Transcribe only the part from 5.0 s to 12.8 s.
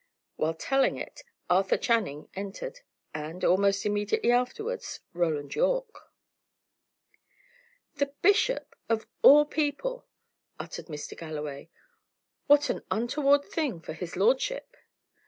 Roland Yorke. "The bishop, of all people!" uttered Mr. Galloway. "What